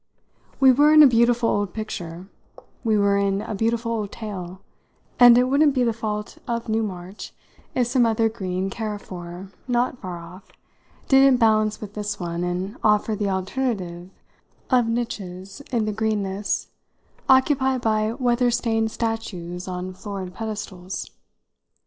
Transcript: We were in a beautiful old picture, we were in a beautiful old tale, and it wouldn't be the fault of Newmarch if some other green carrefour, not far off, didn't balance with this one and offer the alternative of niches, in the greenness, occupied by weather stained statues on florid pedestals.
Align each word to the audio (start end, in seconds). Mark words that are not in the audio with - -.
We 0.59 0.71
were 0.71 0.91
in 0.91 1.03
a 1.03 1.07
beautiful 1.07 1.47
old 1.47 1.75
picture, 1.75 2.27
we 2.83 2.97
were 2.97 3.17
in 3.17 3.43
a 3.43 3.53
beautiful 3.53 3.91
old 3.91 4.11
tale, 4.11 4.61
and 5.19 5.37
it 5.37 5.43
wouldn't 5.43 5.75
be 5.75 5.83
the 5.83 5.93
fault 5.93 6.39
of 6.47 6.67
Newmarch 6.67 7.29
if 7.75 7.85
some 7.85 8.07
other 8.07 8.27
green 8.27 8.71
carrefour, 8.71 9.51
not 9.67 9.99
far 10.01 10.17
off, 10.17 10.47
didn't 11.07 11.37
balance 11.37 11.79
with 11.79 11.93
this 11.93 12.19
one 12.19 12.43
and 12.43 12.77
offer 12.83 13.15
the 13.15 13.29
alternative 13.29 14.09
of 14.71 14.87
niches, 14.87 15.61
in 15.71 15.85
the 15.85 15.93
greenness, 15.93 16.69
occupied 17.29 17.81
by 17.81 18.11
weather 18.13 18.49
stained 18.49 18.89
statues 18.89 19.67
on 19.67 19.93
florid 19.93 20.33
pedestals. 20.33 21.11